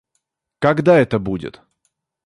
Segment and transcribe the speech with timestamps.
[0.57, 1.61] Когда это будет?